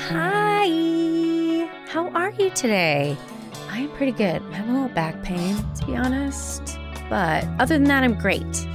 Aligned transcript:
Hi. 0.00 1.68
How 1.88 2.08
are 2.10 2.30
you 2.30 2.50
today? 2.50 3.16
I'm 3.68 3.90
pretty 3.90 4.12
good. 4.12 4.40
I 4.40 4.54
have 4.54 4.68
a 4.68 4.72
little 4.72 4.88
back 4.90 5.20
pain, 5.24 5.56
to 5.74 5.86
be 5.86 5.96
honest. 5.96 6.78
But 7.10 7.44
other 7.58 7.74
than 7.74 7.88
that, 7.88 8.04
I'm 8.04 8.14
great. 8.14 8.66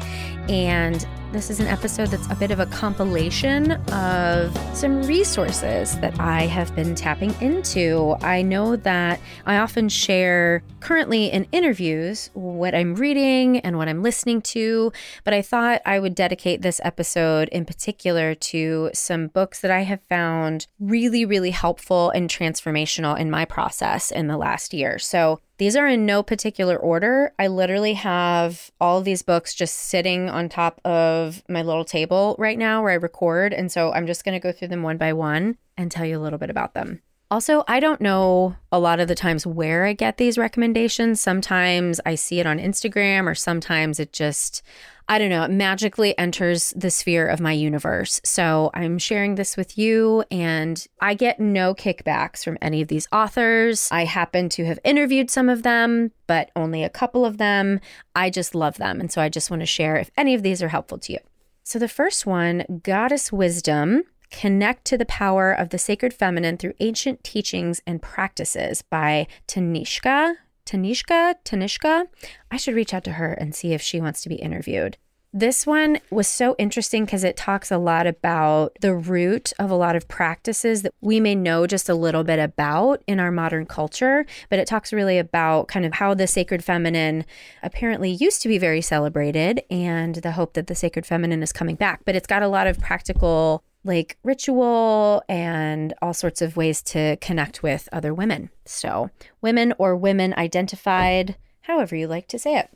And 0.50 1.08
this 1.34 1.50
is 1.50 1.60
an 1.60 1.66
episode 1.66 2.10
that's 2.10 2.30
a 2.30 2.36
bit 2.36 2.52
of 2.52 2.60
a 2.60 2.68
compilation 2.68 3.72
of 3.92 4.56
some 4.78 5.02
resources 5.02 5.98
that 5.98 6.20
I 6.20 6.42
have 6.42 6.76
been 6.76 6.94
tapping 6.94 7.34
into. 7.42 8.16
I 8.22 8.44
know 8.44 8.76
that 8.76 9.20
I 9.48 9.58
often 9.58 9.90
share 9.90 10.62
currently 10.80 11.32
in 11.32 11.48
interviews 11.52 12.30
what 12.34 12.76
I'm 12.76 12.94
reading 12.94 13.58
and 13.62 13.80
what 13.80 13.90
I'm 13.90 14.04
listening 14.04 14.44
to, 14.44 14.94
but 15.24 15.34
I 15.34 15.42
thought 15.42 15.82
I 15.88 15.98
would 15.98 16.14
dedicate 16.14 16.62
this 16.62 16.80
episode 16.84 17.50
in 17.50 17.66
particular 17.66 18.36
to 18.36 18.92
some 18.94 19.26
books 19.26 19.60
that 19.62 19.72
I 19.72 19.82
have 19.82 20.02
found 20.04 20.68
really, 20.80 21.26
really 21.26 21.52
helpful 21.52 22.12
and 22.12 22.30
transformational 22.30 23.18
in 23.18 23.32
my 23.32 23.44
process 23.44 24.12
in 24.12 24.28
the 24.28 24.38
last 24.38 24.72
year. 24.72 25.00
So 25.00 25.40
these 25.64 25.78
are 25.78 25.88
in 25.88 26.06
no 26.06 26.22
particular 26.22 26.76
order. 26.76 27.32
I 27.40 27.48
literally 27.48 27.94
have 27.94 28.70
all 28.82 28.98
of 28.98 29.06
these 29.06 29.22
books 29.22 29.54
just 29.54 29.78
sitting 29.78 30.30
on 30.30 30.50
top 30.50 30.82
of 30.84 31.42
my 31.48 31.62
little 31.62 31.86
table 31.86 32.36
right 32.38 32.58
now 32.58 32.84
where 32.84 32.92
I 32.92 32.96
record. 32.96 33.54
And 33.54 33.72
so 33.72 33.94
I'm 33.94 34.06
just 34.06 34.26
going 34.26 34.34
to 34.34 34.46
go 34.46 34.52
through 34.52 34.68
them 34.68 34.84
one 34.84 34.98
by 34.98 35.14
one 35.14 35.58
and 35.78 35.90
tell 35.90 36.06
you 36.06 36.20
a 36.20 36.22
little 36.22 36.38
bit 36.38 36.50
about 36.50 36.74
them. 36.74 37.02
Also, 37.34 37.64
I 37.68 37.80
don't 37.80 38.00
know 38.00 38.56
a 38.72 38.78
lot 38.78 39.00
of 39.00 39.08
the 39.08 39.16
times 39.16 39.48
where 39.48 39.86
I 39.86 39.94
get 39.94 40.18
these 40.18 40.38
recommendations. 40.38 41.20
Sometimes 41.20 42.00
I 42.06 42.14
see 42.14 42.40
it 42.40 42.46
on 42.46 42.60
Instagram, 42.60 43.26
or 43.26 43.34
sometimes 43.34 44.00
it 44.00 44.14
just, 44.14 44.62
I 45.10 45.18
don't 45.18 45.32
know, 45.32 45.42
it 45.42 45.50
magically 45.50 46.16
enters 46.20 46.76
the 46.76 46.92
sphere 46.92 47.26
of 47.26 47.40
my 47.40 47.52
universe. 47.52 48.22
So 48.24 48.70
I'm 48.76 49.00
sharing 49.00 49.34
this 49.34 49.58
with 49.58 49.80
you, 49.80 50.24
and 50.30 50.86
I 51.02 51.16
get 51.16 51.40
no 51.40 51.74
kickbacks 51.74 52.44
from 52.44 52.60
any 52.62 52.84
of 52.84 52.88
these 52.88 53.08
authors. 53.12 53.90
I 53.92 54.06
happen 54.06 54.48
to 54.50 54.66
have 54.66 54.78
interviewed 54.84 55.32
some 55.32 55.50
of 55.50 55.64
them, 55.64 56.12
but 56.28 56.52
only 56.56 56.84
a 56.84 56.90
couple 56.90 57.26
of 57.26 57.40
them. 57.40 57.80
I 58.16 58.30
just 58.30 58.54
love 58.54 58.78
them. 58.78 59.00
And 59.00 59.12
so 59.12 59.24
I 59.24 59.30
just 59.30 59.50
want 59.50 59.64
to 59.64 59.66
share 59.66 59.96
if 59.96 60.12
any 60.16 60.36
of 60.36 60.44
these 60.44 60.62
are 60.62 60.70
helpful 60.70 61.00
to 61.00 61.14
you. 61.14 61.20
So 61.64 61.80
the 61.80 61.88
first 61.88 62.28
one, 62.28 62.82
Goddess 62.84 63.32
Wisdom 63.32 64.04
Connect 64.34 64.84
to 64.86 64.98
the 64.98 65.06
Power 65.06 65.54
of 65.54 65.70
the 65.70 65.78
Sacred 65.78 66.12
Feminine 66.12 66.58
Through 66.58 66.74
Ancient 66.80 67.24
Teachings 67.24 67.82
and 67.86 68.02
Practices 68.02 68.82
by 68.82 69.28
Tanishka. 69.48 70.34
Tanishka? 70.66 71.36
Tanishka? 71.46 72.08
I 72.50 72.58
should 72.58 72.74
reach 72.74 72.96
out 72.96 73.04
to 73.06 73.14
her 73.14 73.32
and 73.32 73.54
see 73.54 73.74
if 73.74 73.82
she 73.82 74.02
wants 74.02 74.24
to 74.24 74.30
be 74.30 74.36
interviewed. 74.36 74.98
This 75.32 75.68
one 75.68 76.00
was 76.10 76.28
so 76.28 76.56
interesting 76.58 77.06
because 77.06 77.24
it 77.24 77.38
talks 77.38 77.72
a 77.72 77.78
lot 77.78 78.08
about 78.08 78.76
the 78.82 78.96
root 78.96 79.54
of 79.60 79.70
a 79.70 79.76
lot 79.76 79.96
of 79.96 80.08
practices 80.08 80.82
that 80.82 80.94
we 81.00 81.20
may 81.20 81.36
know 81.36 81.68
just 81.68 81.88
a 81.88 81.96
little 81.96 82.24
bit 82.24 82.40
about 82.40 83.04
in 83.08 83.20
our 83.20 83.32
modern 83.32 83.68
culture, 83.68 84.26
but 84.50 84.60
it 84.60 84.68
talks 84.68 84.92
really 84.92 85.20
about 85.20 85.68
kind 85.68 85.86
of 85.86 85.94
how 85.94 86.16
the 86.16 86.28
sacred 86.28 86.64
feminine 86.64 87.24
apparently 87.62 88.12
used 88.12 88.42
to 88.42 88.48
be 88.48 88.58
very 88.58 88.82
celebrated 88.82 89.62
and 89.70 90.16
the 90.16 90.32
hope 90.32 90.54
that 90.54 90.68
the 90.68 90.76
sacred 90.76 91.06
feminine 91.06 91.44
is 91.44 91.54
coming 91.54 91.76
back. 91.76 92.02
But 92.04 92.16
it's 92.16 92.28
got 92.28 92.42
a 92.42 92.48
lot 92.48 92.66
of 92.66 92.80
practical 92.80 93.64
like 93.84 94.18
ritual 94.24 95.24
and 95.28 95.94
all 96.02 96.14
sorts 96.14 96.42
of 96.42 96.58
ways 96.58 96.82
to 96.82 97.18
connect 97.18 97.64
with 97.64 97.90
other 97.92 98.14
women. 98.14 98.50
So, 98.66 99.10
women 99.42 99.74
or 99.78 99.96
women 99.96 100.34
identified, 100.38 101.36
however 101.62 101.96
you 101.96 102.08
like 102.08 102.28
to 102.30 102.40
say 102.40 102.58
it. 102.58 102.70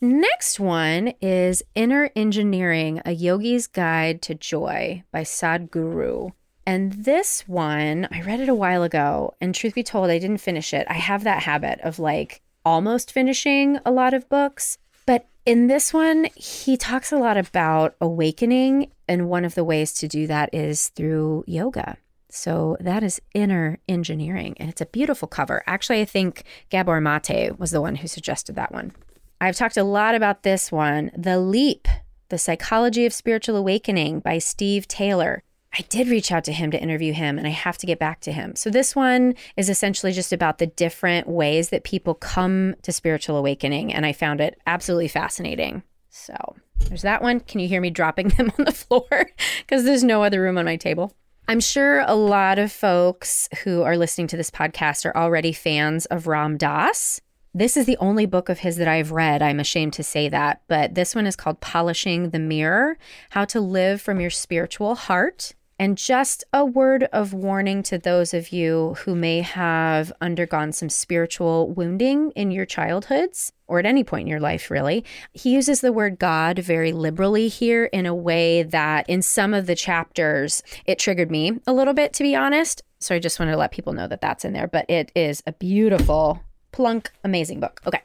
Next 0.00 0.60
one 0.60 1.12
is 1.20 1.62
Inner 1.74 2.10
Engineering 2.14 3.02
A 3.04 3.10
Yogi's 3.10 3.66
Guide 3.66 4.22
to 4.22 4.34
Joy 4.34 5.02
by 5.10 5.22
Sadhguru. 5.22 6.30
And 6.64 6.92
this 6.92 7.48
one, 7.48 8.06
I 8.12 8.22
read 8.22 8.40
it 8.40 8.48
a 8.48 8.54
while 8.54 8.82
ago. 8.82 9.34
And 9.40 9.54
truth 9.54 9.74
be 9.74 9.82
told, 9.82 10.10
I 10.10 10.18
didn't 10.18 10.38
finish 10.38 10.72
it. 10.72 10.86
I 10.88 10.94
have 10.94 11.24
that 11.24 11.42
habit 11.42 11.80
of 11.80 11.98
like 11.98 12.42
almost 12.64 13.10
finishing 13.10 13.78
a 13.84 13.90
lot 13.90 14.14
of 14.14 14.28
books. 14.28 14.78
But 15.04 15.26
in 15.46 15.66
this 15.66 15.92
one, 15.92 16.28
he 16.36 16.76
talks 16.76 17.10
a 17.10 17.16
lot 17.16 17.36
about 17.36 17.96
awakening 18.00 18.92
and 19.08 19.28
one 19.28 19.44
of 19.44 19.54
the 19.54 19.64
ways 19.64 19.92
to 19.94 20.08
do 20.08 20.26
that 20.26 20.50
is 20.52 20.88
through 20.88 21.44
yoga. 21.46 21.96
So 22.30 22.76
that 22.80 23.02
is 23.02 23.20
inner 23.34 23.78
engineering. 23.88 24.54
And 24.58 24.68
it's 24.68 24.80
a 24.80 24.86
beautiful 24.86 25.28
cover. 25.28 25.62
Actually, 25.66 26.00
I 26.00 26.04
think 26.04 26.44
Gabor 26.70 27.00
Mate 27.00 27.58
was 27.58 27.70
the 27.70 27.80
one 27.80 27.96
who 27.96 28.08
suggested 28.08 28.54
that 28.56 28.72
one. 28.72 28.92
I've 29.40 29.56
talked 29.56 29.76
a 29.76 29.84
lot 29.84 30.14
about 30.14 30.42
this 30.42 30.70
one 30.70 31.10
The 31.16 31.38
Leap, 31.38 31.88
The 32.28 32.38
Psychology 32.38 33.06
of 33.06 33.12
Spiritual 33.12 33.56
Awakening 33.56 34.20
by 34.20 34.38
Steve 34.38 34.86
Taylor. 34.88 35.42
I 35.72 35.82
did 35.88 36.08
reach 36.08 36.32
out 36.32 36.44
to 36.44 36.52
him 36.52 36.70
to 36.70 36.80
interview 36.80 37.12
him 37.12 37.38
and 37.38 37.46
I 37.46 37.50
have 37.50 37.78
to 37.78 37.86
get 37.86 37.98
back 37.98 38.20
to 38.20 38.32
him. 38.32 38.56
So, 38.56 38.70
this 38.70 38.96
one 38.96 39.34
is 39.56 39.68
essentially 39.68 40.12
just 40.12 40.32
about 40.32 40.58
the 40.58 40.66
different 40.66 41.28
ways 41.28 41.68
that 41.70 41.84
people 41.84 42.14
come 42.14 42.74
to 42.82 42.90
spiritual 42.90 43.36
awakening. 43.36 43.92
And 43.92 44.04
I 44.04 44.12
found 44.12 44.40
it 44.40 44.58
absolutely 44.66 45.08
fascinating. 45.08 45.82
So, 46.08 46.56
there's 46.86 47.02
that 47.02 47.22
one. 47.22 47.40
Can 47.40 47.60
you 47.60 47.68
hear 47.68 47.80
me 47.80 47.90
dropping 47.90 48.28
them 48.36 48.52
on 48.58 48.64
the 48.64 48.72
floor? 48.72 49.08
Because 49.60 49.84
there's 49.84 50.04
no 50.04 50.22
other 50.22 50.40
room 50.40 50.56
on 50.56 50.64
my 50.64 50.76
table. 50.76 51.12
I'm 51.46 51.60
sure 51.60 52.00
a 52.00 52.14
lot 52.14 52.58
of 52.58 52.72
folks 52.72 53.48
who 53.64 53.82
are 53.82 53.98
listening 53.98 54.26
to 54.28 54.36
this 54.36 54.50
podcast 54.50 55.04
are 55.04 55.16
already 55.16 55.52
fans 55.52 56.06
of 56.06 56.26
Ram 56.26 56.56
Dass. 56.56 57.20
This 57.54 57.76
is 57.76 57.86
the 57.86 57.96
only 57.98 58.24
book 58.24 58.48
of 58.48 58.60
his 58.60 58.76
that 58.76 58.88
I've 58.88 59.12
read. 59.12 59.42
I'm 59.42 59.60
ashamed 59.60 59.92
to 59.94 60.02
say 60.02 60.28
that, 60.28 60.62
but 60.68 60.94
this 60.94 61.14
one 61.14 61.26
is 61.26 61.36
called 61.36 61.60
Polishing 61.60 62.30
the 62.30 62.38
Mirror 62.38 62.98
How 63.30 63.44
to 63.46 63.60
Live 63.60 64.00
from 64.00 64.20
Your 64.20 64.30
Spiritual 64.30 64.94
Heart. 64.94 65.54
And 65.78 65.96
just 65.96 66.42
a 66.52 66.64
word 66.64 67.04
of 67.12 67.32
warning 67.32 67.84
to 67.84 67.98
those 67.98 68.34
of 68.34 68.50
you 68.50 68.96
who 69.04 69.14
may 69.14 69.42
have 69.42 70.12
undergone 70.20 70.72
some 70.72 70.88
spiritual 70.88 71.70
wounding 71.70 72.32
in 72.32 72.50
your 72.50 72.66
childhoods 72.66 73.52
or 73.68 73.78
at 73.78 73.86
any 73.86 74.02
point 74.02 74.22
in 74.22 74.26
your 74.26 74.40
life, 74.40 74.70
really. 74.70 75.04
He 75.32 75.50
uses 75.50 75.80
the 75.80 75.92
word 75.92 76.18
God 76.18 76.58
very 76.58 76.90
liberally 76.90 77.46
here 77.46 77.84
in 77.84 78.06
a 78.06 78.14
way 78.14 78.64
that 78.64 79.08
in 79.08 79.22
some 79.22 79.54
of 79.54 79.66
the 79.66 79.76
chapters, 79.76 80.64
it 80.84 80.98
triggered 80.98 81.30
me 81.30 81.60
a 81.66 81.72
little 81.72 81.94
bit, 81.94 82.12
to 82.14 82.24
be 82.24 82.34
honest. 82.34 82.82
So 82.98 83.14
I 83.14 83.20
just 83.20 83.38
wanted 83.38 83.52
to 83.52 83.58
let 83.58 83.70
people 83.70 83.92
know 83.92 84.08
that 84.08 84.20
that's 84.20 84.44
in 84.44 84.54
there, 84.54 84.66
but 84.66 84.88
it 84.90 85.12
is 85.14 85.42
a 85.46 85.52
beautiful, 85.52 86.42
plunk, 86.72 87.12
amazing 87.22 87.60
book. 87.60 87.80
Okay. 87.86 88.02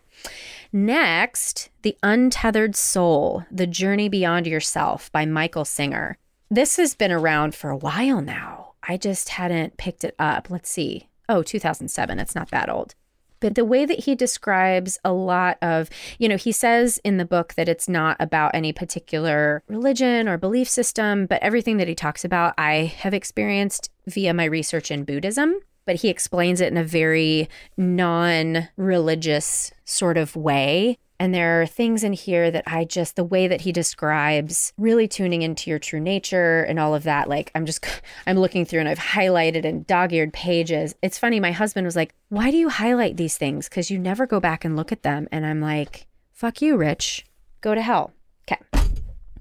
Next, 0.72 1.70
The 1.82 1.98
Untethered 2.04 2.76
Soul 2.76 3.46
The 3.52 3.68
Journey 3.68 4.10
Beyond 4.10 4.46
Yourself 4.48 5.12
by 5.12 5.26
Michael 5.26 5.66
Singer. 5.66 6.18
This 6.50 6.78
has 6.78 6.96
been 6.96 7.12
around 7.12 7.56
for 7.56 7.70
a 7.70 7.78
while 7.78 8.22
now. 8.22 8.74
I 8.88 8.98
just 8.98 9.30
hadn't 9.30 9.78
picked 9.78 10.04
it 10.04 10.16
up. 10.20 10.50
Let's 10.50 10.70
see. 10.70 11.10
Oh, 11.30 11.42
2007. 11.42 12.20
It's 12.20 12.36
not 12.36 12.52
that 12.52 12.70
old. 12.70 12.96
But 13.40 13.56
the 13.56 13.66
way 13.66 13.86
that 13.86 14.06
he 14.06 14.16
describes 14.16 15.00
a 15.04 15.12
lot 15.12 15.58
of, 15.62 15.90
you 16.18 16.30
know, 16.30 16.38
he 16.38 16.54
says 16.54 16.98
in 17.04 17.18
the 17.18 17.26
book 17.26 17.56
that 17.56 17.68
it's 17.68 17.90
not 17.90 18.16
about 18.20 18.56
any 18.56 18.72
particular 18.72 19.64
religion 19.68 20.30
or 20.30 20.38
belief 20.38 20.70
system, 20.70 21.26
but 21.26 21.44
everything 21.44 21.78
that 21.78 21.90
he 21.90 21.96
talks 21.96 22.24
about, 22.24 22.54
I 22.58 22.94
have 23.00 23.14
experienced 23.14 23.90
via 24.08 24.34
my 24.34 24.46
research 24.46 24.92
in 24.92 25.04
Buddhism 25.04 25.56
but 25.86 25.98
he 25.98 26.10
explains 26.10 26.62
it 26.62 26.72
in 26.72 26.78
a 26.78 26.84
very 26.84 27.50
non 27.78 28.70
religious 28.78 29.72
sort 29.86 30.18
of 30.18 30.36
way. 30.36 30.98
And 31.24 31.34
there 31.34 31.62
are 31.62 31.66
things 31.66 32.04
in 32.04 32.12
here 32.12 32.52
that 32.52 32.66
I 32.68 32.84
just, 32.84 33.16
the 33.16 33.24
way 33.24 33.48
that 33.48 33.62
he 33.62 33.72
describes 33.72 34.74
really 34.78 35.08
tuning 35.08 35.42
into 35.42 35.70
your 35.70 35.80
true 35.80 36.02
nature 36.02 36.64
and 36.64 36.78
all 36.78 36.94
of 36.94 37.04
that, 37.04 37.30
like 37.30 37.50
I'm 37.56 37.66
just, 37.66 37.86
I'm 38.28 38.38
looking 38.38 38.66
through 38.66 38.82
and 38.82 38.90
I've 38.90 39.00
highlighted 39.00 39.64
and 39.64 39.88
dog 39.88 40.12
eared 40.12 40.34
pages. 40.34 40.96
It's 41.02 41.18
funny. 41.18 41.40
My 41.40 41.54
husband 41.54 41.86
was 41.86 41.96
like, 41.96 42.14
Why 42.28 42.52
do 42.52 42.58
you 42.58 42.68
highlight 42.68 43.16
these 43.16 43.38
things? 43.38 43.70
Because 43.70 43.90
you 43.90 43.98
never 43.98 44.28
go 44.28 44.42
back 44.42 44.66
and 44.66 44.76
look 44.76 44.92
at 44.92 45.04
them. 45.04 45.30
And 45.32 45.46
I'm 45.46 45.62
like, 45.62 46.08
Fuck 46.34 46.62
you, 46.62 46.76
Rich. 46.76 47.26
Go 47.62 47.74
to 47.74 47.82
hell. 47.82 48.12
Okay. 48.46 48.62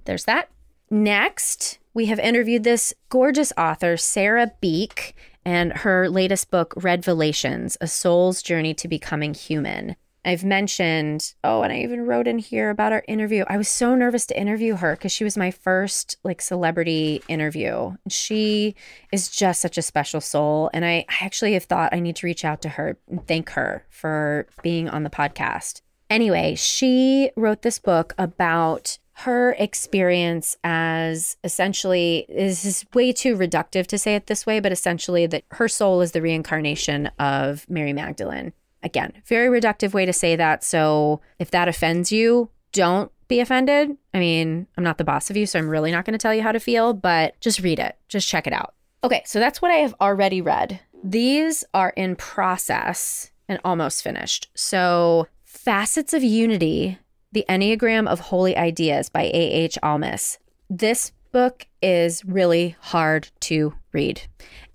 There's 0.05 0.27
that. 0.27 0.51
Next, 0.89 1.81
we 1.95 2.07
have 2.07 2.21
interviewed 2.21 2.63
this 2.63 2.95
gorgeous 3.09 3.53
author, 3.59 3.97
Sarah 3.97 4.53
Beek, 4.61 5.17
and 5.45 5.73
her 5.79 6.09
latest 6.09 6.49
book, 6.49 6.75
Redvelations 6.77 7.77
A 7.81 7.89
Soul's 7.89 8.41
Journey 8.41 8.73
to 8.75 8.87
Becoming 8.87 9.35
Human. 9.35 9.97
I've 10.25 10.45
mentioned, 10.45 11.35
oh, 11.43 11.63
and 11.63 11.73
I 11.73 11.79
even 11.79 12.07
wrote 12.07 12.29
in 12.29 12.39
here 12.39 12.71
about 12.71 12.93
our 12.93 13.05
interview. 13.09 13.45
I 13.49 13.57
was 13.57 13.69
so 13.69 13.95
nervous 13.95 14.25
to 14.27 14.39
interview 14.41 14.77
her 14.77 14.95
because 14.95 15.11
she 15.11 15.25
was 15.25 15.37
my 15.37 15.51
first 15.51 16.17
like 16.23 16.41
celebrity 16.41 17.23
interview. 17.29 17.97
She 18.09 18.77
is 19.11 19.29
just 19.29 19.61
such 19.61 19.77
a 19.79 19.83
special 19.83 20.21
soul. 20.21 20.71
And 20.73 20.85
I, 20.85 21.05
I 21.09 21.25
actually 21.25 21.55
have 21.55 21.65
thought 21.65 21.93
I 21.93 22.01
need 22.01 22.17
to 22.17 22.27
reach 22.27 22.45
out 22.45 22.63
to 22.63 22.71
her 22.71 22.97
and 23.11 23.27
thank 23.27 23.51
her 23.51 23.85
for 23.91 24.47
being 24.63 24.89
on 24.89 25.03
the 25.03 25.11
podcast. 25.11 25.83
Anyway, 26.09 26.55
she 26.55 27.31
wrote 27.37 27.63
this 27.63 27.79
book 27.79 28.15
about 28.17 28.99
her 29.15 29.55
experience 29.59 30.57
as 30.63 31.37
essentially 31.45 32.27
this 32.29 32.65
is 32.65 32.85
way 32.95 33.13
too 33.13 33.37
reductive 33.37 33.87
to 33.87 33.99
say 33.99 34.15
it 34.15 34.27
this 34.27 34.47
way, 34.47 34.61
but 34.61 34.73
essentially 34.73 35.27
that 35.27 35.45
her 35.53 35.69
soul 35.69 36.01
is 36.01 36.13
the 36.13 36.23
reincarnation 36.23 37.09
of 37.19 37.69
Mary 37.69 37.93
Magdalene. 37.93 38.53
Again, 38.83 39.13
very 39.27 39.61
reductive 39.61 39.93
way 39.95 40.05
to 40.07 40.13
say 40.13 40.37
that. 40.37 40.65
So 40.65 41.21
if 41.39 41.51
that 41.51 41.69
offends 41.69 42.11
you, 42.11 42.51
don't 42.73 43.13
be 43.29 43.41
offended. 43.41 43.97
I 44.13 44.19
mean, 44.19 44.67
I'm 44.77 44.85
not 44.85 44.99
the 44.99 45.05
boss 45.05 45.31
of 45.31 45.37
you, 45.37 45.47
so 45.47 45.59
I'm 45.59 45.69
really 45.69 45.93
not 45.93 46.05
going 46.05 46.13
to 46.13 46.19
tell 46.19 46.35
you 46.35 46.43
how 46.43 46.53
to 46.53 46.61
feel, 46.61 46.93
but 46.93 47.39
just 47.41 47.61
read 47.61 47.79
it. 47.79 47.97
Just 48.09 48.29
check 48.29 48.47
it 48.47 48.53
out. 48.53 48.75
Okay, 49.05 49.23
so 49.25 49.39
that's 49.39 49.63
what 49.63 49.71
I 49.71 49.77
have 49.77 49.95
already 50.01 50.41
read. 50.41 50.81
These 51.03 51.65
are 51.75 51.91
in 51.97 52.17
process 52.17 53.31
and 53.49 53.59
almost 53.65 54.03
finished. 54.03 54.51
So, 54.55 55.27
Facets 55.45 56.15
of 56.15 56.23
Unity 56.23 56.99
The 57.33 57.45
Enneagram 57.49 58.07
of 58.07 58.21
Holy 58.21 58.57
Ideas 58.57 59.09
by 59.09 59.23
A.H. 59.23 59.79
Almaas. 59.83 60.39
This 60.71 61.13
book 61.33 61.67
is 61.81 62.25
really 62.25 62.77
hard 62.81 63.31
to 63.41 63.75
read. 63.93 64.23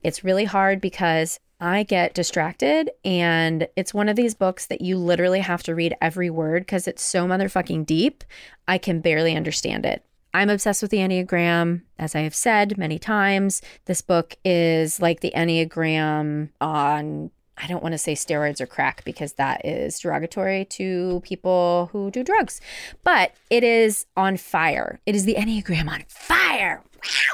It's 0.04 0.24
really 0.24 0.46
hard 0.46 0.82
because 0.82 1.40
I 1.60 1.84
get 1.84 2.14
distracted, 2.14 2.92
and 3.04 3.68
it's 3.76 3.94
one 3.94 4.10
of 4.10 4.16
these 4.16 4.36
books 4.36 4.68
that 4.68 4.82
you 4.82 4.98
literally 4.98 5.40
have 5.40 5.64
to 5.64 5.74
read 5.74 5.96
every 6.00 6.30
word 6.30 6.62
because 6.64 6.88
it's 6.88 7.04
so 7.04 7.26
motherfucking 7.26 7.86
deep. 7.86 8.24
I 8.68 8.78
can 8.78 9.02
barely 9.02 9.36
understand 9.36 9.86
it. 9.86 10.04
I'm 10.36 10.52
obsessed 10.52 10.84
with 10.84 10.92
the 10.92 10.98
Enneagram. 10.98 11.82
As 11.98 12.14
I 12.14 12.20
have 12.20 12.36
said 12.36 12.78
many 12.78 13.00
times, 13.00 13.64
this 13.86 14.02
book 14.02 14.36
is 14.46 15.02
like 15.02 15.22
the 15.22 15.34
Enneagram 15.36 16.50
on, 16.62 17.32
I 17.58 17.66
don't 17.66 17.82
want 17.82 17.94
to 17.94 17.98
say 17.98 18.14
steroids 18.14 18.62
or 18.62 18.68
crack 18.68 19.04
because 19.04 19.34
that 19.34 19.66
is 19.66 20.00
derogatory 20.00 20.66
to 20.66 21.22
people 21.24 21.90
who 21.92 22.12
do 22.12 22.24
drugs, 22.24 22.62
but 23.04 23.32
it 23.50 23.64
is 23.64 24.06
on 24.16 24.38
fire. 24.38 25.00
It 25.08 25.16
is 25.16 25.26
the 25.26 25.34
Enneagram 25.34 25.90
on 25.90 26.04
fire. 26.08 26.84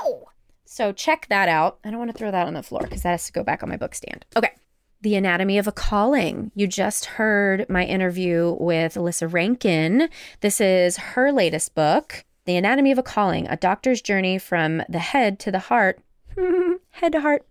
Wow. 0.02 0.28
So 0.74 0.92
check 0.92 1.28
that 1.30 1.48
out. 1.50 1.78
I 1.84 1.92
don't 1.92 2.00
want 2.00 2.10
to 2.10 2.18
throw 2.18 2.32
that 2.32 2.48
on 2.48 2.56
the 2.56 2.64
floor 2.64 2.82
because 2.82 3.04
that 3.04 3.12
has 3.12 3.28
to 3.28 3.32
go 3.32 3.44
back 3.44 3.62
on 3.62 3.70
my 3.70 3.78
book 3.78 3.94
stand. 3.94 4.26
Okay. 4.36 4.54
The 5.02 5.14
Anatomy 5.14 5.60
of 5.60 5.68
a 5.68 5.72
Calling. 5.72 6.52
You 6.56 6.66
just 6.66 7.06
heard 7.06 7.70
my 7.70 7.86
interview 7.86 8.58
with 8.60 8.98
Lissa 8.98 9.28
Rankin. 9.28 10.10
This 10.40 10.60
is 10.60 10.98
her 10.98 11.32
latest 11.32 11.76
book, 11.76 12.26
The 12.46 12.58
Anatomy 12.58 12.92
of 12.92 12.98
a 12.98 13.04
Calling 13.04 13.48
A 13.50 13.56
Doctor's 13.56 14.02
Journey 14.02 14.40
from 14.40 14.82
the 14.90 14.98
Head 14.98 15.38
to 15.42 15.52
the 15.52 15.60
Heart, 15.60 16.00
head 16.90 17.12
to 17.12 17.22
heart, 17.22 17.46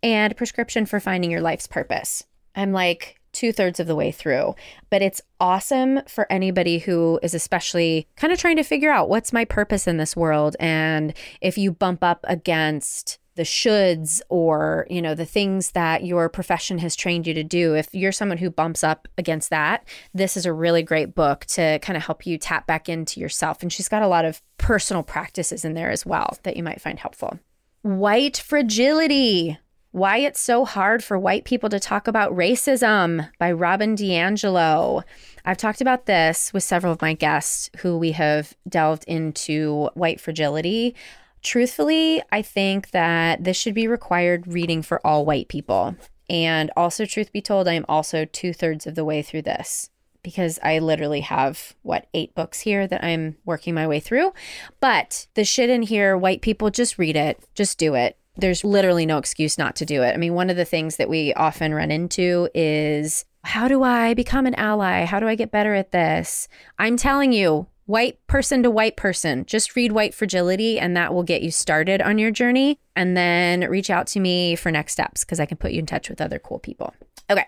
and 0.00 0.36
prescription 0.36 0.86
for 0.86 1.00
finding 1.00 1.32
your 1.32 1.40
life's 1.40 1.66
purpose. 1.66 2.22
I'm 2.54 2.70
like, 2.70 3.19
two 3.32 3.52
thirds 3.52 3.80
of 3.80 3.86
the 3.86 3.96
way 3.96 4.12
through. 4.12 4.54
But 4.90 5.02
it's 5.02 5.20
awesome 5.38 6.00
for 6.06 6.30
anybody 6.30 6.78
who 6.78 7.18
is 7.22 7.34
especially 7.34 8.08
kind 8.16 8.32
of 8.32 8.38
trying 8.38 8.56
to 8.56 8.64
figure 8.64 8.90
out 8.90 9.08
what's 9.08 9.32
my 9.32 9.44
purpose 9.44 9.86
in 9.86 9.96
this 9.96 10.16
world. 10.16 10.56
And 10.58 11.14
if 11.40 11.56
you 11.58 11.72
bump 11.72 12.02
up 12.02 12.24
against 12.28 13.18
the 13.36 13.42
shoulds 13.44 14.20
or 14.28 14.86
you 14.90 15.00
know 15.00 15.14
the 15.14 15.24
things 15.24 15.70
that 15.70 16.04
your 16.04 16.28
profession 16.28 16.78
has 16.78 16.94
trained 16.96 17.26
you 17.26 17.32
to 17.32 17.44
do 17.44 17.74
if 17.74 17.94
you're 17.94 18.12
someone 18.12 18.36
who 18.36 18.50
bumps 18.50 18.82
up 18.84 19.08
against 19.16 19.48
that 19.50 19.86
this 20.12 20.36
is 20.36 20.44
a 20.44 20.52
really 20.52 20.82
great 20.82 21.14
book 21.14 21.46
to 21.46 21.78
kind 21.78 21.96
of 21.96 22.02
help 22.04 22.26
you 22.26 22.36
tap 22.36 22.66
back 22.66 22.88
into 22.88 23.20
yourself 23.20 23.62
and 23.62 23.72
she's 23.72 23.88
got 23.88 24.02
a 24.02 24.08
lot 24.08 24.24
of 24.24 24.42
personal 24.58 25.02
practices 25.02 25.64
in 25.64 25.74
there 25.74 25.90
as 25.90 26.04
well 26.04 26.36
that 26.42 26.56
you 26.56 26.62
might 26.62 26.80
find 26.80 26.98
helpful 26.98 27.38
white 27.82 28.36
fragility 28.36 29.58
why 29.92 30.18
It's 30.18 30.40
So 30.40 30.64
Hard 30.64 31.02
for 31.02 31.18
White 31.18 31.44
People 31.44 31.68
to 31.70 31.80
Talk 31.80 32.06
About 32.06 32.32
Racism 32.32 33.28
by 33.38 33.50
Robin 33.50 33.96
DiAngelo. 33.96 35.02
I've 35.44 35.56
talked 35.56 35.80
about 35.80 36.06
this 36.06 36.52
with 36.52 36.62
several 36.62 36.92
of 36.92 37.02
my 37.02 37.12
guests 37.12 37.70
who 37.78 37.98
we 37.98 38.12
have 38.12 38.54
delved 38.68 39.04
into 39.08 39.90
white 39.94 40.20
fragility. 40.20 40.94
Truthfully, 41.42 42.22
I 42.30 42.40
think 42.40 42.92
that 42.92 43.42
this 43.42 43.56
should 43.56 43.74
be 43.74 43.88
required 43.88 44.46
reading 44.46 44.82
for 44.82 45.04
all 45.04 45.24
white 45.24 45.48
people. 45.48 45.96
And 46.28 46.70
also, 46.76 47.04
truth 47.04 47.32
be 47.32 47.40
told, 47.40 47.66
I 47.66 47.72
am 47.72 47.86
also 47.88 48.24
two 48.24 48.52
thirds 48.52 48.86
of 48.86 48.94
the 48.94 49.04
way 49.04 49.22
through 49.22 49.42
this 49.42 49.90
because 50.22 50.60
I 50.62 50.78
literally 50.78 51.22
have 51.22 51.74
what 51.82 52.06
eight 52.14 52.34
books 52.36 52.60
here 52.60 52.86
that 52.86 53.02
I'm 53.02 53.38
working 53.44 53.74
my 53.74 53.88
way 53.88 53.98
through. 53.98 54.34
But 54.78 55.26
the 55.34 55.44
shit 55.44 55.70
in 55.70 55.82
here, 55.82 56.16
white 56.16 56.42
people, 56.42 56.70
just 56.70 56.98
read 56.98 57.16
it, 57.16 57.42
just 57.54 57.78
do 57.78 57.94
it 57.94 58.16
there's 58.36 58.64
literally 58.64 59.06
no 59.06 59.18
excuse 59.18 59.58
not 59.58 59.76
to 59.76 59.84
do 59.84 60.02
it. 60.02 60.14
I 60.14 60.16
mean, 60.16 60.34
one 60.34 60.50
of 60.50 60.56
the 60.56 60.64
things 60.64 60.96
that 60.96 61.08
we 61.08 61.34
often 61.34 61.74
run 61.74 61.90
into 61.90 62.48
is 62.54 63.24
how 63.44 63.68
do 63.68 63.82
I 63.82 64.14
become 64.14 64.46
an 64.46 64.54
ally? 64.54 65.04
How 65.04 65.20
do 65.20 65.26
I 65.26 65.34
get 65.34 65.50
better 65.50 65.74
at 65.74 65.92
this? 65.92 66.48
I'm 66.78 66.96
telling 66.96 67.32
you, 67.32 67.66
white 67.86 68.24
person 68.26 68.62
to 68.62 68.70
white 68.70 68.96
person, 68.96 69.44
just 69.46 69.74
read 69.74 69.92
White 69.92 70.14
Fragility 70.14 70.78
and 70.78 70.96
that 70.96 71.12
will 71.12 71.22
get 71.22 71.42
you 71.42 71.50
started 71.50 72.00
on 72.00 72.18
your 72.18 72.30
journey. 72.30 72.78
And 72.94 73.16
then 73.16 73.62
reach 73.62 73.88
out 73.88 74.06
to 74.08 74.20
me 74.20 74.56
for 74.56 74.70
next 74.70 74.92
steps 74.92 75.24
because 75.24 75.40
I 75.40 75.46
can 75.46 75.56
put 75.56 75.72
you 75.72 75.78
in 75.78 75.86
touch 75.86 76.10
with 76.10 76.20
other 76.20 76.38
cool 76.38 76.58
people. 76.58 76.94
Okay. 77.30 77.46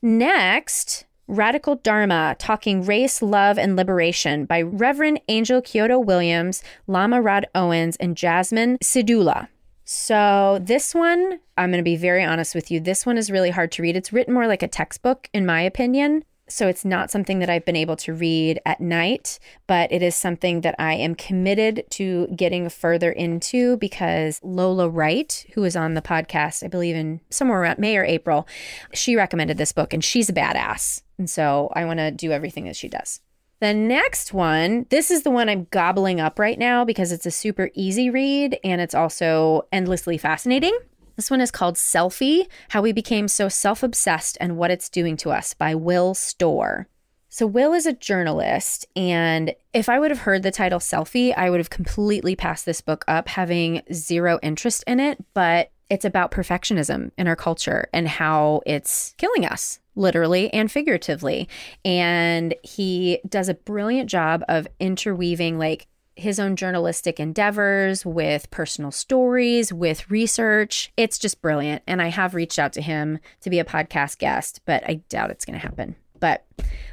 Next, 0.00 1.06
Radical 1.26 1.76
Dharma 1.76 2.36
Talking 2.38 2.84
Race, 2.84 3.20
Love, 3.20 3.58
and 3.58 3.74
Liberation 3.74 4.44
by 4.44 4.62
Reverend 4.62 5.20
Angel 5.28 5.60
Kyodo 5.60 5.98
Williams, 5.98 6.62
Lama 6.86 7.20
Rod 7.20 7.46
Owens, 7.54 7.96
and 7.96 8.16
Jasmine 8.16 8.78
Syedullah. 8.78 9.48
So, 9.84 10.60
this 10.62 10.94
one, 10.94 11.40
I'm 11.58 11.70
going 11.70 11.78
to 11.78 11.82
be 11.82 11.96
very 11.96 12.24
honest 12.24 12.54
with 12.54 12.70
you. 12.70 12.80
This 12.80 13.04
one 13.04 13.18
is 13.18 13.30
really 13.30 13.50
hard 13.50 13.72
to 13.72 13.82
read. 13.82 13.96
It's 13.96 14.12
written 14.12 14.34
more 14.34 14.46
like 14.46 14.62
a 14.62 14.68
textbook, 14.68 15.28
in 15.32 15.44
my 15.44 15.60
opinion. 15.62 16.24
So, 16.48 16.68
it's 16.68 16.84
not 16.84 17.10
something 17.10 17.40
that 17.40 17.50
I've 17.50 17.64
been 17.64 17.76
able 17.76 17.96
to 17.96 18.14
read 18.14 18.60
at 18.64 18.80
night, 18.80 19.40
but 19.66 19.90
it 19.90 20.02
is 20.02 20.14
something 20.14 20.60
that 20.60 20.76
I 20.78 20.94
am 20.94 21.14
committed 21.14 21.84
to 21.90 22.28
getting 22.28 22.68
further 22.68 23.10
into 23.10 23.76
because 23.78 24.38
Lola 24.42 24.88
Wright, 24.88 25.44
who 25.54 25.62
was 25.62 25.74
on 25.74 25.94
the 25.94 26.02
podcast, 26.02 26.62
I 26.62 26.68
believe 26.68 26.94
in 26.94 27.20
somewhere 27.30 27.60
around 27.60 27.78
May 27.78 27.96
or 27.96 28.04
April, 28.04 28.46
she 28.92 29.16
recommended 29.16 29.58
this 29.58 29.72
book 29.72 29.92
and 29.92 30.04
she's 30.04 30.28
a 30.28 30.32
badass. 30.32 31.02
And 31.18 31.28
so, 31.28 31.72
I 31.74 31.84
want 31.86 31.98
to 31.98 32.12
do 32.12 32.30
everything 32.30 32.66
that 32.66 32.76
she 32.76 32.88
does. 32.88 33.20
The 33.62 33.72
next 33.72 34.34
one, 34.34 34.86
this 34.90 35.08
is 35.08 35.22
the 35.22 35.30
one 35.30 35.48
I'm 35.48 35.68
gobbling 35.70 36.18
up 36.18 36.40
right 36.40 36.58
now 36.58 36.84
because 36.84 37.12
it's 37.12 37.26
a 37.26 37.30
super 37.30 37.70
easy 37.74 38.10
read 38.10 38.58
and 38.64 38.80
it's 38.80 38.92
also 38.92 39.68
endlessly 39.70 40.18
fascinating. 40.18 40.76
This 41.14 41.30
one 41.30 41.40
is 41.40 41.52
called 41.52 41.76
Selfie 41.76 42.48
How 42.70 42.82
We 42.82 42.90
Became 42.90 43.28
So 43.28 43.48
Self 43.48 43.84
Obsessed 43.84 44.36
and 44.40 44.56
What 44.56 44.72
It's 44.72 44.88
Doing 44.88 45.16
to 45.18 45.30
Us 45.30 45.54
by 45.54 45.76
Will 45.76 46.12
Storr. 46.12 46.88
So, 47.28 47.46
Will 47.46 47.72
is 47.72 47.86
a 47.86 47.92
journalist, 47.92 48.84
and 48.96 49.54
if 49.72 49.88
I 49.88 50.00
would 50.00 50.10
have 50.10 50.22
heard 50.22 50.42
the 50.42 50.50
title 50.50 50.80
Selfie, 50.80 51.32
I 51.32 51.48
would 51.48 51.60
have 51.60 51.70
completely 51.70 52.34
passed 52.34 52.66
this 52.66 52.80
book 52.80 53.04
up, 53.06 53.28
having 53.28 53.82
zero 53.92 54.40
interest 54.42 54.82
in 54.88 54.98
it. 54.98 55.24
But 55.34 55.70
it's 55.88 56.04
about 56.04 56.32
perfectionism 56.32 57.12
in 57.16 57.28
our 57.28 57.36
culture 57.36 57.88
and 57.92 58.08
how 58.08 58.62
it's 58.66 59.14
killing 59.18 59.46
us 59.46 59.78
literally 59.94 60.52
and 60.52 60.70
figuratively. 60.70 61.48
And 61.84 62.54
he 62.62 63.20
does 63.28 63.48
a 63.48 63.54
brilliant 63.54 64.08
job 64.08 64.44
of 64.48 64.66
interweaving 64.80 65.58
like 65.58 65.86
his 66.14 66.38
own 66.38 66.56
journalistic 66.56 67.18
endeavors 67.18 68.04
with 68.04 68.50
personal 68.50 68.90
stories, 68.90 69.72
with 69.72 70.10
research. 70.10 70.92
It's 70.96 71.18
just 71.18 71.40
brilliant. 71.40 71.82
And 71.86 72.02
I 72.02 72.08
have 72.08 72.34
reached 72.34 72.58
out 72.58 72.72
to 72.74 72.82
him 72.82 73.18
to 73.40 73.50
be 73.50 73.58
a 73.58 73.64
podcast 73.64 74.18
guest, 74.18 74.60
but 74.66 74.84
I 74.88 75.02
doubt 75.08 75.30
it's 75.30 75.44
going 75.44 75.58
to 75.58 75.66
happen. 75.66 75.96
But 76.20 76.44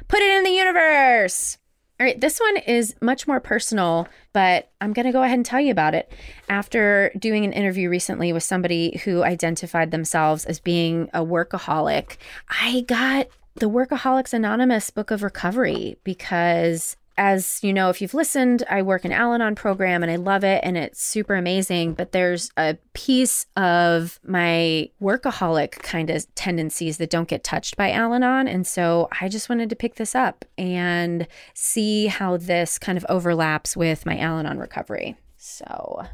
put 0.08 0.20
it 0.20 0.36
in 0.38 0.44
the 0.44 0.50
universe. 0.50 1.58
All 2.00 2.06
right, 2.06 2.18
this 2.18 2.40
one 2.40 2.56
is 2.56 2.94
much 3.02 3.28
more 3.28 3.40
personal, 3.40 4.08
but 4.32 4.70
I'm 4.80 4.94
going 4.94 5.04
to 5.04 5.12
go 5.12 5.22
ahead 5.22 5.36
and 5.36 5.44
tell 5.44 5.60
you 5.60 5.70
about 5.70 5.94
it. 5.94 6.10
After 6.48 7.12
doing 7.18 7.44
an 7.44 7.52
interview 7.52 7.90
recently 7.90 8.32
with 8.32 8.42
somebody 8.42 9.02
who 9.04 9.22
identified 9.22 9.90
themselves 9.90 10.46
as 10.46 10.60
being 10.60 11.10
a 11.12 11.22
workaholic, 11.22 12.16
I 12.48 12.86
got 12.88 13.28
the 13.56 13.68
Workaholics 13.68 14.32
Anonymous 14.32 14.88
book 14.88 15.10
of 15.10 15.22
recovery 15.22 15.98
because 16.02 16.96
as 17.20 17.62
you 17.62 17.74
know, 17.74 17.90
if 17.90 18.00
you've 18.00 18.14
listened, 18.14 18.64
I 18.70 18.80
work 18.80 19.04
an 19.04 19.12
Al 19.12 19.34
Anon 19.34 19.54
program 19.54 20.02
and 20.02 20.10
I 20.10 20.16
love 20.16 20.42
it 20.42 20.62
and 20.64 20.78
it's 20.78 21.02
super 21.02 21.34
amazing. 21.34 21.92
But 21.92 22.12
there's 22.12 22.50
a 22.56 22.78
piece 22.94 23.44
of 23.58 24.18
my 24.26 24.88
workaholic 25.02 25.72
kind 25.72 26.08
of 26.08 26.34
tendencies 26.34 26.96
that 26.96 27.10
don't 27.10 27.28
get 27.28 27.44
touched 27.44 27.76
by 27.76 27.90
Al 27.90 28.14
Anon. 28.14 28.48
And 28.48 28.66
so 28.66 29.06
I 29.20 29.28
just 29.28 29.50
wanted 29.50 29.68
to 29.68 29.76
pick 29.76 29.96
this 29.96 30.14
up 30.14 30.46
and 30.56 31.28
see 31.52 32.06
how 32.06 32.38
this 32.38 32.78
kind 32.78 32.96
of 32.96 33.04
overlaps 33.10 33.76
with 33.76 34.06
my 34.06 34.16
Al 34.16 34.38
Anon 34.38 34.58
recovery. 34.58 35.14
So 35.36 36.06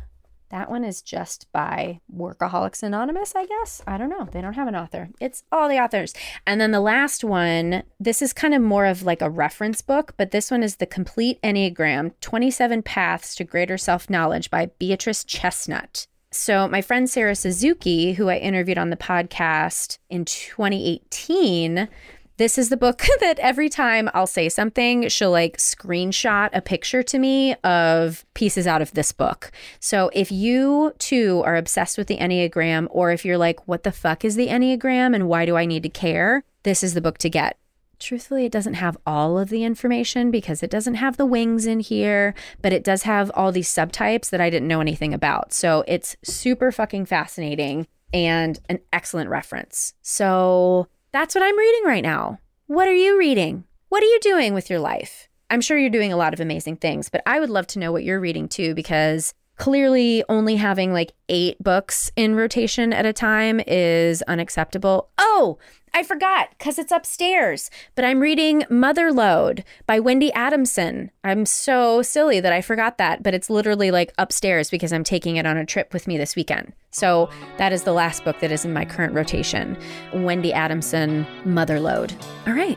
that 0.50 0.70
one 0.70 0.84
is 0.84 1.02
just 1.02 1.50
by 1.52 2.00
Workaholics 2.14 2.82
Anonymous, 2.82 3.34
I 3.34 3.46
guess. 3.46 3.82
I 3.86 3.98
don't 3.98 4.08
know. 4.08 4.28
They 4.30 4.40
don't 4.40 4.54
have 4.54 4.68
an 4.68 4.76
author. 4.76 5.08
It's 5.20 5.42
all 5.50 5.68
the 5.68 5.78
authors. 5.78 6.14
And 6.46 6.60
then 6.60 6.70
the 6.70 6.80
last 6.80 7.24
one, 7.24 7.82
this 7.98 8.22
is 8.22 8.32
kind 8.32 8.54
of 8.54 8.62
more 8.62 8.86
of 8.86 9.02
like 9.02 9.22
a 9.22 9.30
reference 9.30 9.82
book, 9.82 10.14
but 10.16 10.30
this 10.30 10.50
one 10.50 10.62
is 10.62 10.76
The 10.76 10.86
Complete 10.86 11.40
Enneagram 11.42 12.12
27 12.20 12.82
Paths 12.82 13.34
to 13.36 13.44
Greater 13.44 13.76
Self 13.76 14.08
Knowledge 14.08 14.50
by 14.50 14.66
Beatrice 14.78 15.24
Chestnut. 15.24 16.06
So, 16.32 16.68
my 16.68 16.82
friend 16.82 17.08
Sarah 17.08 17.34
Suzuki, 17.34 18.12
who 18.12 18.28
I 18.28 18.36
interviewed 18.36 18.78
on 18.78 18.90
the 18.90 18.96
podcast 18.96 19.98
in 20.10 20.24
2018, 20.24 21.88
this 22.36 22.58
is 22.58 22.68
the 22.68 22.76
book 22.76 23.04
that 23.20 23.38
every 23.38 23.68
time 23.68 24.10
I'll 24.14 24.26
say 24.26 24.48
something, 24.48 25.08
she'll 25.08 25.30
like 25.30 25.56
screenshot 25.56 26.50
a 26.52 26.60
picture 26.60 27.02
to 27.02 27.18
me 27.18 27.54
of 27.64 28.24
pieces 28.34 28.66
out 28.66 28.82
of 28.82 28.92
this 28.92 29.12
book. 29.12 29.50
So 29.80 30.10
if 30.12 30.30
you 30.30 30.92
too 30.98 31.42
are 31.44 31.56
obsessed 31.56 31.98
with 31.98 32.06
the 32.06 32.18
Enneagram, 32.18 32.88
or 32.90 33.10
if 33.10 33.24
you're 33.24 33.38
like, 33.38 33.66
what 33.66 33.82
the 33.82 33.92
fuck 33.92 34.24
is 34.24 34.36
the 34.36 34.48
Enneagram 34.48 35.14
and 35.14 35.28
why 35.28 35.46
do 35.46 35.56
I 35.56 35.66
need 35.66 35.82
to 35.84 35.88
care? 35.88 36.44
This 36.62 36.82
is 36.82 36.94
the 36.94 37.00
book 37.00 37.18
to 37.18 37.30
get. 37.30 37.58
truthfully, 37.98 38.44
it 38.44 38.52
doesn't 38.52 38.74
have 38.74 38.98
all 39.06 39.38
of 39.38 39.48
the 39.48 39.64
information 39.64 40.30
because 40.30 40.62
it 40.62 40.70
doesn't 40.70 40.96
have 40.96 41.16
the 41.16 41.24
wings 41.24 41.64
in 41.64 41.80
here, 41.80 42.34
but 42.60 42.70
it 42.70 42.84
does 42.84 43.04
have 43.04 43.30
all 43.34 43.50
these 43.50 43.72
subtypes 43.72 44.28
that 44.28 44.40
I 44.40 44.50
didn't 44.50 44.68
know 44.68 44.82
anything 44.82 45.14
about. 45.14 45.54
So 45.54 45.82
it's 45.88 46.14
super 46.22 46.70
fucking 46.70 47.06
fascinating 47.06 47.86
and 48.12 48.60
an 48.68 48.80
excellent 48.92 49.30
reference. 49.30 49.94
So 50.02 50.88
that's 51.12 51.34
what 51.34 51.44
I'm 51.44 51.58
reading 51.58 51.84
right 51.84 52.02
now. 52.02 52.38
What 52.66 52.88
are 52.88 52.94
you 52.94 53.18
reading? 53.18 53.64
What 53.88 54.02
are 54.02 54.06
you 54.06 54.18
doing 54.20 54.54
with 54.54 54.68
your 54.68 54.80
life? 54.80 55.28
I'm 55.50 55.60
sure 55.60 55.78
you're 55.78 55.90
doing 55.90 56.12
a 56.12 56.16
lot 56.16 56.34
of 56.34 56.40
amazing 56.40 56.76
things, 56.76 57.08
but 57.08 57.22
I 57.24 57.38
would 57.38 57.50
love 57.50 57.66
to 57.68 57.78
know 57.78 57.92
what 57.92 58.04
you're 58.04 58.20
reading 58.20 58.48
too 58.48 58.74
because 58.74 59.32
clearly 59.56 60.22
only 60.28 60.56
having 60.56 60.92
like 60.92 61.12
eight 61.28 61.62
books 61.62 62.10
in 62.16 62.34
rotation 62.34 62.92
at 62.92 63.06
a 63.06 63.12
time 63.12 63.60
is 63.66 64.22
unacceptable. 64.22 65.08
Oh, 65.18 65.58
I 65.96 66.02
forgot 66.02 66.50
because 66.50 66.78
it's 66.78 66.92
upstairs, 66.92 67.70
but 67.94 68.04
I'm 68.04 68.20
reading 68.20 68.64
Motherlode 68.70 69.64
by 69.86 69.98
Wendy 69.98 70.30
Adamson. 70.34 71.10
I'm 71.24 71.46
so 71.46 72.02
silly 72.02 72.38
that 72.38 72.52
I 72.52 72.60
forgot 72.60 72.98
that, 72.98 73.22
but 73.22 73.32
it's 73.32 73.48
literally 73.48 73.90
like 73.90 74.12
upstairs 74.18 74.68
because 74.68 74.92
I'm 74.92 75.04
taking 75.04 75.36
it 75.36 75.46
on 75.46 75.56
a 75.56 75.64
trip 75.64 75.94
with 75.94 76.06
me 76.06 76.18
this 76.18 76.36
weekend. 76.36 76.74
So 76.90 77.30
that 77.56 77.72
is 77.72 77.84
the 77.84 77.94
last 77.94 78.26
book 78.26 78.40
that 78.40 78.52
is 78.52 78.66
in 78.66 78.74
my 78.74 78.84
current 78.84 79.14
rotation 79.14 79.74
Wendy 80.12 80.52
Adamson, 80.52 81.26
Motherlode. 81.46 82.14
All 82.46 82.52
right. 82.52 82.76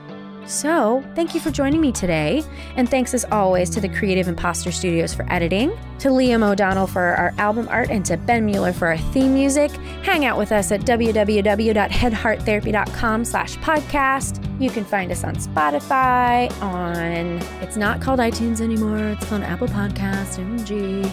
So, 0.49 1.03
thank 1.13 1.35
you 1.35 1.39
for 1.39 1.51
joining 1.51 1.79
me 1.79 1.91
today. 1.91 2.43
And 2.75 2.89
thanks 2.89 3.13
as 3.13 3.23
always 3.25 3.69
to 3.69 3.79
the 3.79 3.87
Creative 3.87 4.27
Imposter 4.27 4.71
Studios 4.71 5.13
for 5.13 5.31
editing, 5.31 5.69
to 5.99 6.09
Liam 6.09 6.41
O'Donnell 6.41 6.87
for 6.87 7.03
our 7.03 7.35
album 7.37 7.67
art, 7.69 7.91
and 7.91 8.03
to 8.07 8.17
Ben 8.17 8.47
Mueller 8.47 8.73
for 8.73 8.87
our 8.87 8.97
theme 8.97 9.35
music. 9.35 9.69
Hang 10.01 10.25
out 10.25 10.39
with 10.39 10.51
us 10.51 10.71
at 10.71 10.81
www.headhearttherapy.com 10.81 13.25
slash 13.25 13.57
podcast. 13.57 14.43
You 14.59 14.71
can 14.71 14.85
find 14.85 15.11
us 15.11 15.23
on 15.23 15.35
Spotify, 15.35 16.51
on, 16.63 17.37
it's 17.61 17.77
not 17.77 18.01
called 18.01 18.19
iTunes 18.19 18.59
anymore, 18.59 19.09
it's 19.09 19.27
called 19.27 19.43
Apple 19.43 19.67
Podcast, 19.67 20.43
MG. 20.43 21.03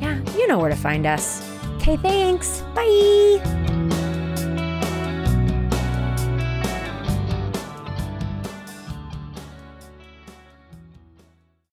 Yeah, 0.00 0.20
you 0.36 0.48
know 0.48 0.58
where 0.58 0.70
to 0.70 0.76
find 0.76 1.06
us. 1.06 1.48
Okay, 1.76 1.96
thanks. 1.96 2.62
Bye. 2.74 3.81